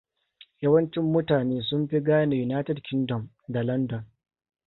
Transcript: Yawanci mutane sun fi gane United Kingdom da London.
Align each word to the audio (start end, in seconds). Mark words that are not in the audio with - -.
Yawanci 0.61 0.97
mutane 1.11 1.57
sun 1.67 1.81
fi 1.89 1.97
gane 2.07 2.35
United 2.47 2.77
Kingdom 2.87 3.23
da 3.53 3.61
London. 3.67 4.03